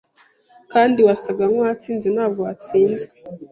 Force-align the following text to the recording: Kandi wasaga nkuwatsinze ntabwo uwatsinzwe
Kandi 0.73 0.99
wasaga 1.07 1.43
nkuwatsinze 1.51 2.07
ntabwo 2.15 2.37
uwatsinzwe 2.41 3.13